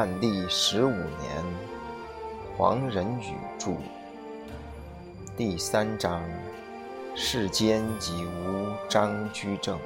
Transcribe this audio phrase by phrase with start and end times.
[0.00, 1.44] 万历十五年，
[2.56, 3.72] 黄仁宇著。
[5.36, 6.22] 第三章：
[7.14, 9.78] 世间已无张居正。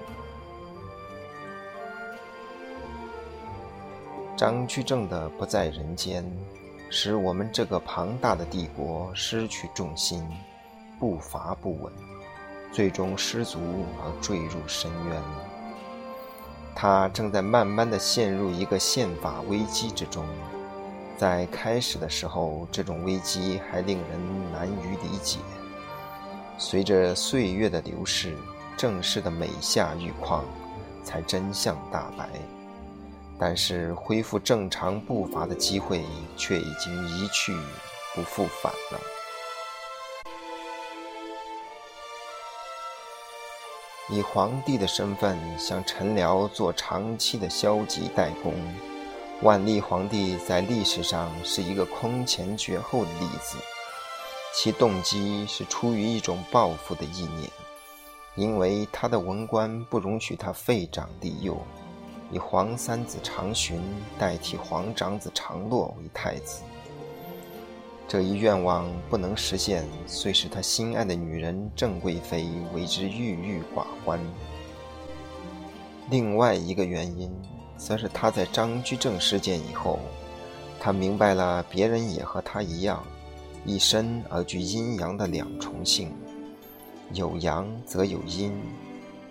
[4.36, 6.24] 张居正的不在人间，
[6.90, 10.24] 使我们这个庞大的帝国失去重心，
[11.00, 11.92] 步伐不稳，
[12.70, 13.58] 最终失足
[13.98, 15.53] 而坠入深渊。
[16.74, 20.26] 他正在慢慢的陷入一个宪法危机之中，
[21.16, 25.38] 在开始的时候，这种危机还令人难于理解。
[26.58, 28.36] 随着岁月的流逝，
[28.76, 30.44] 正式的美下愈况，
[31.02, 32.28] 才真相大白。
[33.38, 36.04] 但是恢复正常步伐的机会
[36.36, 37.52] 却已经一去
[38.14, 39.00] 不复返了。
[44.10, 48.52] 以皇帝的身份向陈辽做长期的消极代工，
[49.40, 53.56] 万历皇帝在历史上是一个空前绝后的例子。
[54.54, 57.50] 其动机是出于一种报复的意念，
[58.36, 61.56] 因为他的文官不容许他废长立幼，
[62.30, 63.80] 以皇三子长询
[64.18, 66.62] 代替皇长子长洛为太子。
[68.06, 74.20] 这一愿望不能实现，虽使他心爱的女人郑贵妃为之郁郁寡欢。
[76.10, 77.30] 另外一个原因，
[77.78, 79.98] 则是他在张居正事件以后，
[80.78, 83.02] 他明白了别人也和他一样，
[83.64, 86.12] 一身而具阴阳的两重性，
[87.14, 88.52] 有阳则有阴，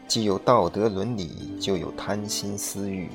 [0.08, 3.08] 既有道德伦理，就有贪心私欲。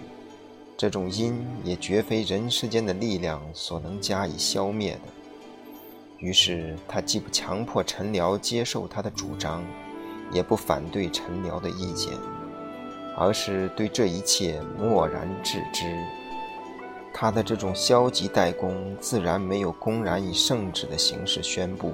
[0.76, 5.17] 这种阴也绝非人世间的力量所能加以消灭的。
[6.18, 9.64] 于是，他既不强迫陈辽接受他的主张，
[10.32, 12.12] 也不反对陈辽的意见，
[13.16, 15.84] 而是对这一切漠然置之。
[17.14, 21.92] 他的这种消极怠工，自然没有公然以圣旨的形式宣布，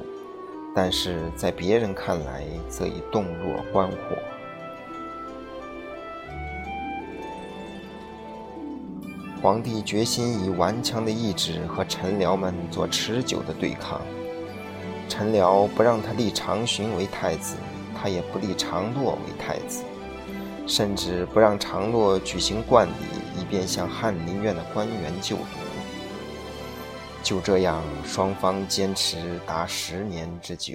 [0.75, 4.17] 但是在别人看来，则已洞若观火。
[9.45, 14.01] 皇帝决心以顽强的意志和臣僚们做持久的对抗。
[15.07, 17.57] 臣僚不让他立长询为太子，
[17.95, 19.85] 他也不立长洛为太子，
[20.67, 25.43] 甚至不让长洛举行冠礼，以便向翰林院的官员就读。
[27.23, 30.75] 就这样，双方坚持达十年之久。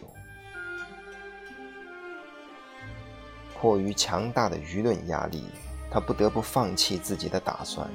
[3.60, 5.46] 迫于强大的舆论压力，
[5.90, 7.90] 他不得不放弃自己的打算。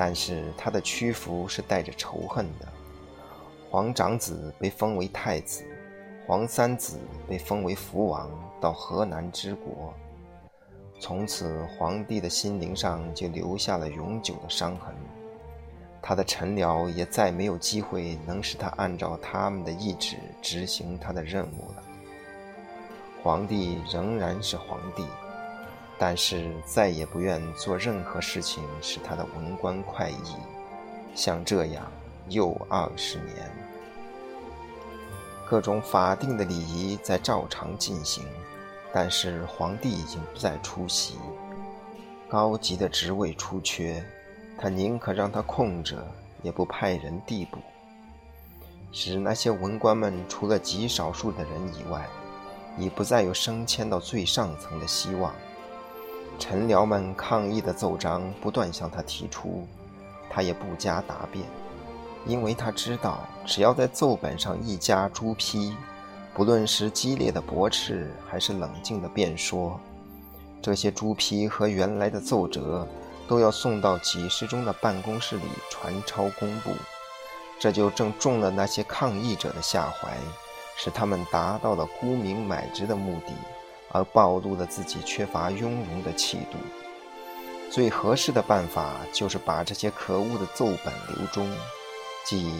[0.00, 2.68] 但是他的屈服是带着仇恨的。
[3.68, 5.64] 皇长子被封为太子，
[6.24, 9.92] 皇三子被封为福王，到河南之国。
[11.00, 14.94] 从此，皇帝的心灵上就留下了永久的伤痕。
[16.00, 21.82] 他的臣僚也再没有机会能使他按照他们的意志执行他的任务了。
[23.20, 25.04] 皇帝仍然是皇帝。
[25.98, 30.36] 但是再也不愿做任何事情使他的文官快意，
[31.14, 31.90] 像这样
[32.28, 33.50] 又二十年，
[35.44, 38.24] 各种法定的礼仪在照常进行，
[38.92, 41.16] 但是皇帝已经不再出席，
[42.28, 44.04] 高级的职位出缺，
[44.56, 46.06] 他宁可让他空着，
[46.42, 47.58] 也不派人递补，
[48.92, 52.06] 使那些文官们除了极少数的人以外，
[52.78, 55.34] 已不再有升迁到最上层的希望。
[56.38, 59.66] 臣僚们抗议的奏章不断向他提出，
[60.30, 61.44] 他也不加答辩，
[62.26, 65.74] 因为他知道，只要在奏本上一加朱批，
[66.32, 69.78] 不论是激烈的驳斥还是冷静的辩说，
[70.62, 72.86] 这些朱批和原来的奏折
[73.26, 76.70] 都要送到几十中的办公室里传抄公布，
[77.58, 80.16] 这就正中了那些抗议者的下怀，
[80.76, 83.32] 使他们达到了沽名买直的目的。
[83.90, 86.58] 而暴露了自己缺乏雍容的气度。
[87.70, 91.46] 最合适的办法就是把这些可恶的奏本留中，
[92.24, 92.50] 即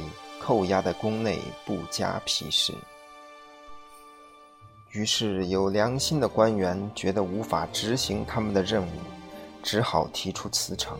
[0.40, 2.75] 扣押在宫内，不加批示。
[4.92, 8.90] 于是，有良心的官员觉得无法执行他们的任务，
[9.62, 10.98] 只好提出辞呈。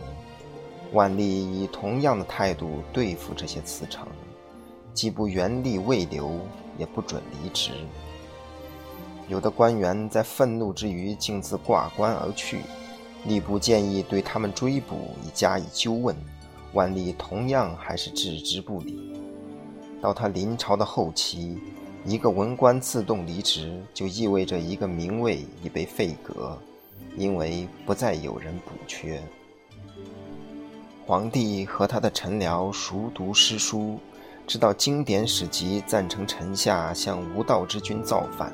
[0.91, 4.07] 万历以同样的态度对付这些辞呈，
[4.93, 6.39] 既不原力未留，
[6.77, 7.71] 也不准离职。
[9.29, 12.61] 有的官员在愤怒之余，竟自挂冠而去。
[13.27, 16.15] 吏部建议对他们追捕，以加以纠问。
[16.73, 19.21] 万历同样还是置之不理。
[20.01, 21.59] 到他临朝的后期，
[22.05, 26.57] 一个文官自动离职，就意味着一个名位已被废革，
[27.15, 29.21] 因为不再有人补缺。
[31.05, 33.99] 皇帝和他的臣僚熟读诗书，
[34.47, 38.53] 知道经典史籍赞成臣下向无道之君造反，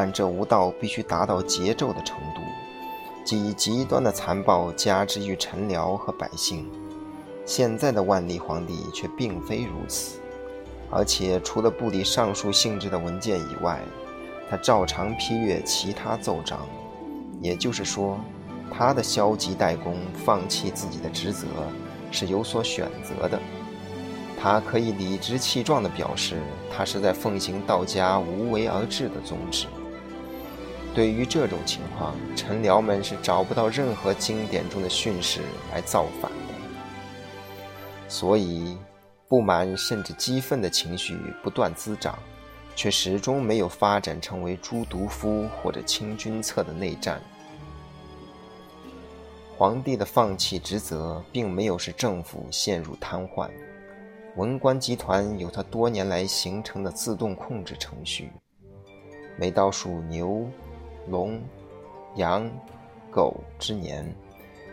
[0.00, 2.40] 但这无道必须达到桀纣的程度，
[3.24, 6.70] 即极端的残暴加之于臣僚和百姓。
[7.44, 10.20] 现在的万历皇帝却并非如此，
[10.88, 13.80] 而且除了不理上述性质的文件以外，
[14.48, 16.60] 他照常批阅其他奏章。
[17.40, 18.20] 也就是说，
[18.70, 21.44] 他的消极怠工、放弃自己的职责
[22.12, 23.36] 是有所选择的。
[24.40, 26.36] 他可以理直气壮地表示，
[26.70, 29.66] 他是在奉行道家无为而治的宗旨。
[30.98, 36.54] 对于这种情况，臣僚们是找不到任何经典中的训示来造反的。
[38.08, 38.76] 所以，
[39.28, 42.18] 不满甚至激愤的情绪不断滋长，
[42.74, 47.22] 却始终没有发展成为朱毒夫或者清君侧的内战。
[49.56, 53.48] 皇帝的放弃职责，并没有使政府陷入瘫痪。
[54.34, 58.32] 文官集团有他多年来形成的自动控制程序。
[59.36, 60.44] 每到属牛、
[61.10, 61.40] 龙、
[62.16, 62.50] 羊、
[63.10, 64.04] 狗之年，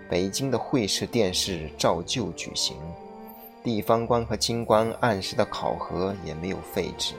[0.10, 2.78] 北京的会试殿试照旧举行。
[3.64, 7.16] 地方官和京官按时的考核也没有废止，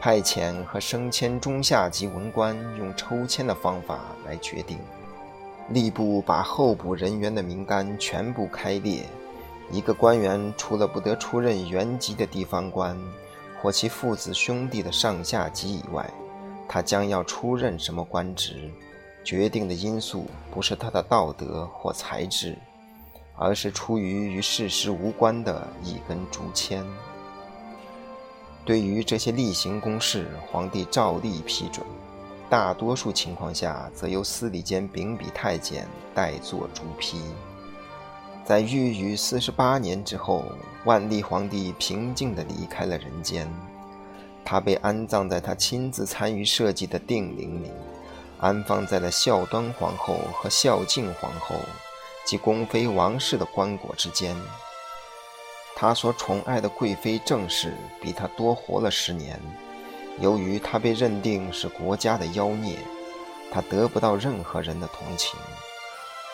[0.00, 4.78] 派遣和升迁中下级文官用抽签的方法来决定。
[5.72, 9.04] 吏部把候补人员的名单全部开列，
[9.70, 12.98] 一个官员除了不得出任原籍的地方官
[13.60, 16.08] 或其父子兄弟的上下级以外，
[16.68, 18.70] 他将要出任什么官职，
[19.24, 22.56] 决定的因素不是他的道德或才智。
[23.40, 26.84] 而是出于与事实无关的一根竹签。
[28.64, 31.86] 对于这些例行公事，皇帝照例批准；
[32.50, 37.20] 大多数情况下，则由司礼监秉笔太监代作朱批。
[38.44, 40.46] 在御宇四十八年之后，
[40.84, 43.48] 万历皇帝平静地离开了人间。
[44.50, 47.70] 他被安葬在他亲自参与设计的定陵里，
[48.38, 51.54] 安放在了孝端皇后和孝敬皇后。
[52.24, 54.34] 及宫妃王氏的棺椁之间，
[55.76, 59.38] 他所宠爱的贵妃郑氏比他多活了十年。
[60.18, 62.78] 由于他被认定是国家的妖孽，
[63.52, 65.38] 他得不到任何人的同情。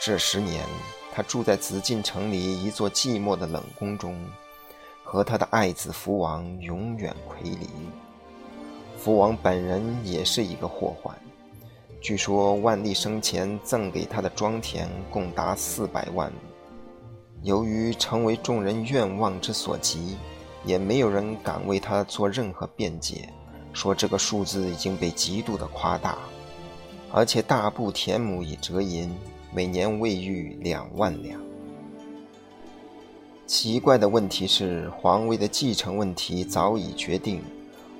[0.00, 0.64] 这十年，
[1.12, 4.24] 他住在紫禁城里一座寂寞的冷宫中，
[5.02, 7.68] 和他的爱子福王永远魁离。
[8.96, 11.14] 福王本人也是一个祸患。
[12.00, 16.30] 据说万历生前赠给他的庄田共达四百万
[17.42, 20.16] 由于成为众人愿望之所及，
[20.64, 23.28] 也没有人敢为他做任何辩解，
[23.72, 26.18] 说这个数字已经被极度的夸大，
[27.12, 29.14] 而且大部田亩以折银，
[29.52, 31.38] 每年未逾两万两。
[33.46, 37.42] 奇怪的问题是，皇位的继承问题早已决定，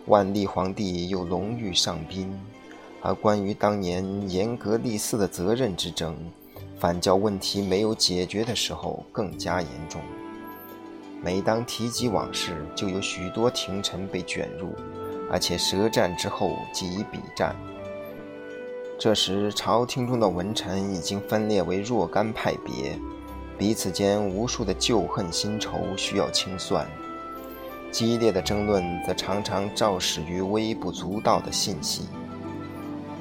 [0.06, 2.39] 万历皇帝又荣誉上宾。
[3.01, 6.17] 而关于当年严格立嗣的责任之争，
[6.79, 10.01] 反教问题没有解决的时候更加严重。
[11.23, 14.70] 每当提及往事，就有许多廷臣被卷入，
[15.31, 17.55] 而且舌战之后即以笔战。
[18.99, 22.99] 这时，朝廷中的文臣已经分裂为若干派别，
[23.58, 26.87] 彼此间无数的旧恨新仇需要清算。
[27.94, 32.08] 激烈的争论则常常肇始于微不足道的信息。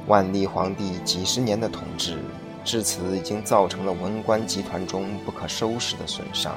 [0.07, 2.17] 万历皇帝几十年的统治，
[2.65, 6.55] 至此已经造成了文官集团中不可收拾的损伤。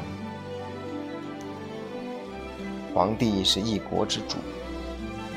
[2.94, 4.38] 皇帝是一国之主，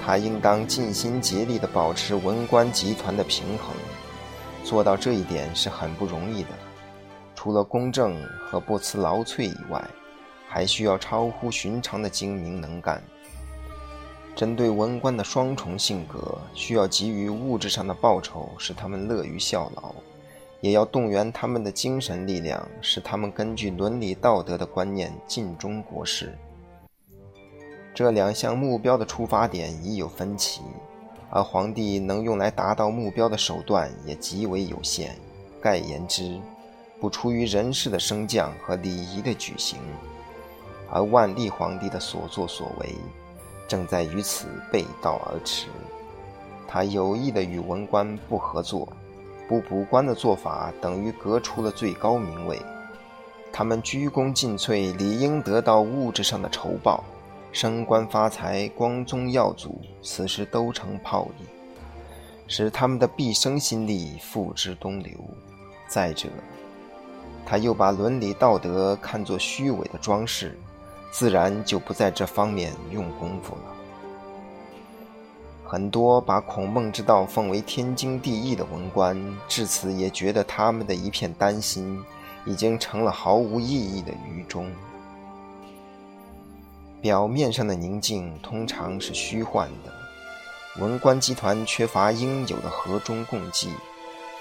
[0.02, 3.76] 他应当尽心竭力地保持文官集团的平衡，
[4.64, 6.50] 做到这一点是很不容易的。
[7.36, 9.86] 除了公正和不辞劳瘁以外，
[10.52, 13.02] 还需要超乎寻常的精明能干。
[14.36, 19.94] 针对文官的双重性格，需要给予物质上的报酬，使他们乐于效劳；
[20.60, 26.36] 也要动员他们的精神力量，使他们根据伦理道德的观念尽忠国事。
[27.94, 30.62] 这两项目标的出发点已有分歧，
[31.30, 35.16] 而皇帝能用来达到目标的手段也极为有限。
[35.62, 36.40] 概言之，
[37.02, 39.78] 不出于人事的升降和礼仪的举行，
[40.92, 42.96] 而万历皇帝的所作所为。
[43.68, 45.68] 正在与此背道而驰，
[46.68, 48.88] 他有意的与文官不合作，
[49.48, 52.60] 不补官的做法等于革除了最高名位。
[53.52, 57.04] 他们鞠躬尽瘁，理应得到物质上的酬报，
[57.52, 61.46] 升官发财、光宗耀祖，此时都成泡影，
[62.48, 65.12] 使他们的毕生心力付之东流。
[65.88, 66.30] 再者，
[67.46, 70.58] 他又把伦理道德看作虚伪的装饰，
[71.12, 73.62] 自然就不在这方面用功夫了。
[75.66, 82.04] 很多把孔孟之道奉为天经地义的文官，至此也觉得他们的一片担心，
[82.46, 84.72] 已经成了毫无意义的愚忠。
[87.02, 93.72] 表面上的宁静通常是虚幻的，文官集团缺乏应有的和衷共济，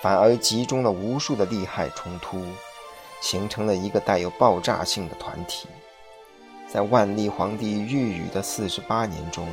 [0.01, 2.43] 反而集中了无数的利害冲突。
[3.21, 5.67] 形成了一个带有爆炸性的团体。
[6.71, 9.49] 在万历皇帝御宇的四十八年中，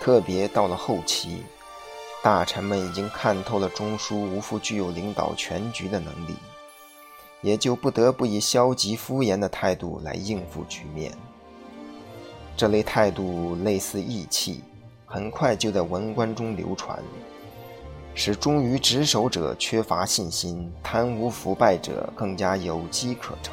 [0.00, 1.42] 特别到了后期，
[2.22, 6.36] 大臣们已经看透了中枢无复具有领导全局的能力，
[7.42, 11.12] 也就不得不以消极敷衍的态度来应付局面。
[12.56, 14.62] 这类态度类似义气，
[15.04, 17.02] 很快就在文官中流传。
[18.14, 23.52] 使忠于职守者缺乏信心，贪污腐败者更加有机可乘。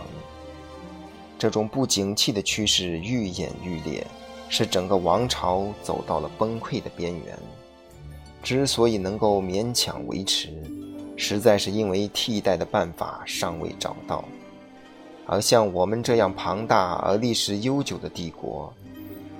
[1.43, 4.07] 这种不景气的趋势愈演愈烈，
[4.47, 7.37] 使整个王朝走到了崩溃的边缘。
[8.41, 10.53] 之所以能够勉强维持，
[11.17, 14.23] 实在是因为替代的办法尚未找到。
[15.25, 18.73] 而像我们这样庞大而历史悠久的帝国，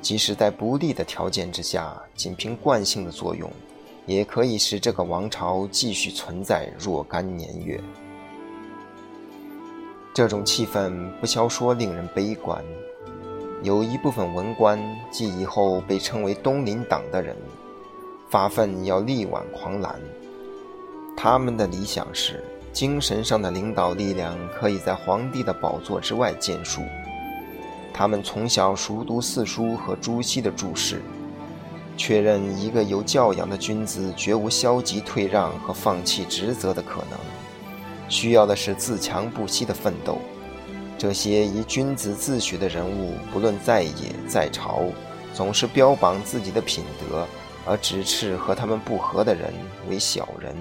[0.02, 3.50] 即使在不利的条件之下，仅凭惯性的作用。
[4.06, 7.80] 也可以使这个王朝继续存在若干年月。
[10.14, 12.64] 这种气氛不消说令人悲观。
[13.64, 14.80] 有一部分文官，
[15.10, 17.36] 即以后被称为东林党的人，
[18.30, 20.00] 发奋要力挽狂澜。
[21.18, 26.82] 他们的理想是，精神上的领导力量可以在皇帝的宝座之外建树。
[27.92, 31.02] 他们从小熟读四书和朱熹的注释。
[31.96, 37.20] 确认一个有教养的君子绝无消极退让和放弃职责的可能，
[38.10, 40.20] 需要的是自强不息的奋斗。
[40.98, 44.84] 这些以君子自诩的人物，不论在野在朝，
[45.34, 47.28] 总是标榜自己的品德，
[47.66, 49.54] 而指斥和他们不合的人
[49.90, 50.56] 为小人。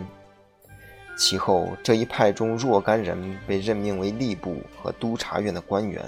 [1.16, 6.02] 其后，这一派中若干人被任命为吏部和督察院的官员，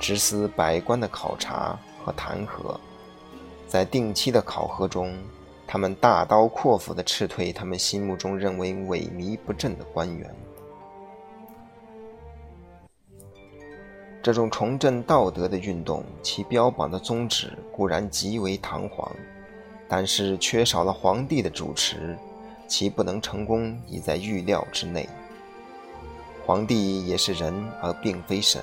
[0.00, 2.76] 执司百官的考察和弹劾。
[3.68, 5.16] 在定期的考核中，
[5.66, 10.34] 他们大刀阔斧地斥退他们心目中认为萎靡不振的官员。
[14.26, 19.08] 这种重振道德的运动，其标榜的宗旨固然极为堂皇，
[19.86, 22.18] 但是缺少了皇帝的主持，
[22.66, 25.08] 其不能成功已在预料之内。
[26.44, 28.60] 皇帝也是人，而并非神，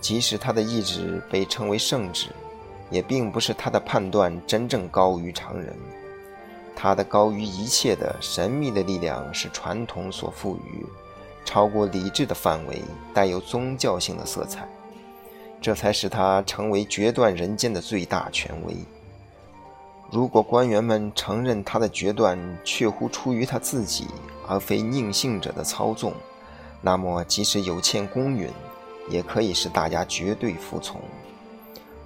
[0.00, 2.28] 即使他的意志被称为圣旨。
[2.88, 5.74] 也并不是他的判断真正高于常人，
[6.76, 10.86] 他的高于一切的神秘的力量是传统所赋予，
[11.48, 12.82] 超过理智的范围，
[13.14, 14.68] 带有宗教性的色彩，
[15.62, 18.76] 这才使他成为决断人间的最大权威。
[20.10, 24.08] 如果官员们承认他的决断确乎出于他自己，
[24.46, 26.12] 而非佞幸者的操纵，
[26.82, 28.50] 那么即使有欠公允，
[29.08, 31.00] 也可以使大家绝对服从。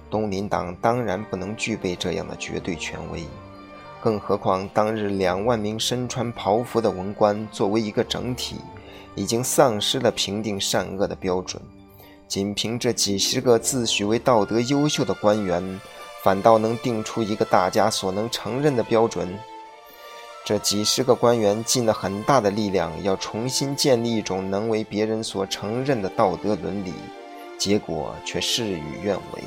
[0.09, 3.25] 东林党当然不能具备这样的绝对权威，
[3.99, 8.55] 更何况当日两万名身穿袍服的文官作为一个整体，
[9.15, 11.61] 已经丧失了评定善恶的标准。
[12.27, 15.79] 仅凭这几十个自诩为道德优秀的官员，
[16.23, 19.27] 反倒能定出一个大家所能承认的标准。
[20.45, 26.91] 这几十个官员尽了很大的力量，要重新建立一种能为别人所承认的道德伦理，
[27.57, 29.43] 结果却事与愿违。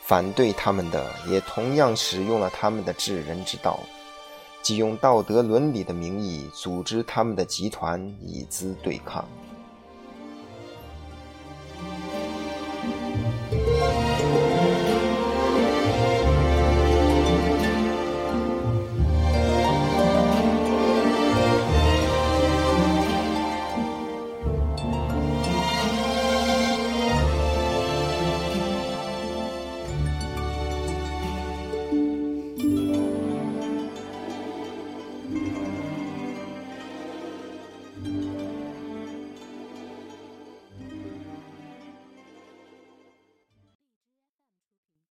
[0.00, 3.80] 反对他们的也同样使用了他们的治人之道，
[4.66, 9.24] 即用道德伦理的名义组织他们的集团以资对抗。